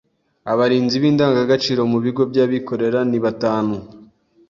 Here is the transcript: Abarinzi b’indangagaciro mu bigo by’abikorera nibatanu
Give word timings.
Abarinzi 0.51 0.95
b’indangagaciro 1.01 1.81
mu 1.91 1.97
bigo 2.05 2.23
by’abikorera 2.31 2.99
nibatanu 3.09 3.75